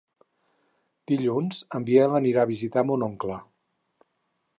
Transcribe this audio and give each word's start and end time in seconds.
Dilluns 1.11 1.59
en 1.79 1.85
Biel 1.89 2.15
anirà 2.21 2.45
a 2.45 2.49
visitar 2.53 2.85
mon 2.91 3.05
oncle. 3.09 3.37